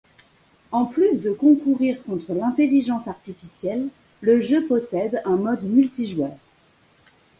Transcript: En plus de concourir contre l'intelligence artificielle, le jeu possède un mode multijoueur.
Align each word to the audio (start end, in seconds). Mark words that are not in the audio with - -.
En 0.71 0.85
plus 0.85 1.21
de 1.21 1.31
concourir 1.31 2.01
contre 2.01 2.33
l'intelligence 2.33 3.07
artificielle, 3.07 3.87
le 4.21 4.41
jeu 4.41 4.65
possède 4.65 5.21
un 5.25 5.35
mode 5.35 5.61
multijoueur. 5.65 6.35